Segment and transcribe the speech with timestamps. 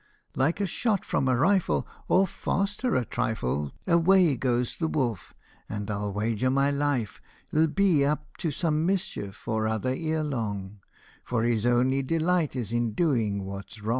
[0.35, 5.35] "Like a shot from a rifle, or faster a trifle, Away goes the wolf,
[5.69, 7.21] and, I '11 wager my life,
[7.53, 10.79] '11 Be up to some mischief or other ere long,
[11.23, 13.89] For his only delight is in doing what 's wrong.